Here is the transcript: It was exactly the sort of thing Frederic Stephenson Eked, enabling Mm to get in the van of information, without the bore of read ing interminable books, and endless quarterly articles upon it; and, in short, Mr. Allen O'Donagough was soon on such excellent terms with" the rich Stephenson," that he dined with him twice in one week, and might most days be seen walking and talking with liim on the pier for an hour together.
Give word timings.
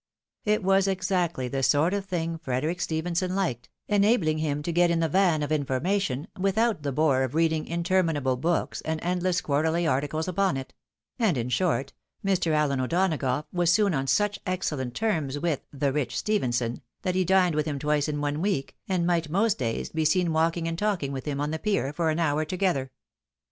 It 0.45 0.63
was 0.63 0.87
exactly 0.87 1.47
the 1.47 1.61
sort 1.61 1.93
of 1.93 2.05
thing 2.05 2.39
Frederic 2.39 2.81
Stephenson 2.81 3.33
Eked, 3.33 3.69
enabling 3.87 4.39
Mm 4.39 4.63
to 4.63 4.71
get 4.71 4.89
in 4.89 4.99
the 4.99 5.07
van 5.07 5.43
of 5.43 5.51
information, 5.51 6.27
without 6.39 6.81
the 6.81 6.91
bore 6.91 7.21
of 7.21 7.35
read 7.35 7.53
ing 7.53 7.67
interminable 7.67 8.35
books, 8.35 8.81
and 8.81 8.99
endless 9.03 9.41
quarterly 9.41 9.85
articles 9.85 10.27
upon 10.27 10.57
it; 10.57 10.73
and, 11.19 11.37
in 11.37 11.49
short, 11.49 11.93
Mr. 12.25 12.51
Allen 12.51 12.79
O'Donagough 12.81 13.45
was 13.53 13.71
soon 13.71 13.93
on 13.93 14.07
such 14.07 14.39
excellent 14.47 14.95
terms 14.95 15.37
with" 15.37 15.61
the 15.71 15.93
rich 15.93 16.17
Stephenson," 16.17 16.81
that 17.03 17.13
he 17.13 17.23
dined 17.23 17.53
with 17.53 17.67
him 17.67 17.77
twice 17.77 18.07
in 18.07 18.21
one 18.21 18.41
week, 18.41 18.75
and 18.89 19.05
might 19.05 19.29
most 19.29 19.59
days 19.59 19.89
be 19.89 20.03
seen 20.03 20.33
walking 20.33 20.67
and 20.67 20.79
talking 20.79 21.11
with 21.11 21.25
liim 21.25 21.39
on 21.39 21.51
the 21.51 21.59
pier 21.59 21.93
for 21.93 22.09
an 22.09 22.17
hour 22.17 22.43
together. 22.43 22.89